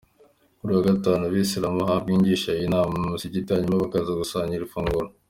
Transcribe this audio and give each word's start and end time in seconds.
Kuri 0.57 0.71
uyu 0.73 0.85
munsi 0.87 1.07
Abayisilamu 1.23 1.77
bahabwa 1.81 2.09
inyigisho 2.11 2.47
na 2.51 2.61
Imam 2.67 2.89
mu 3.01 3.09
Musigiti 3.11 3.49
hanyuma 3.53 3.81
bakaza 3.83 4.19
gusangira 4.21 4.65
ifunguro. 4.65 5.07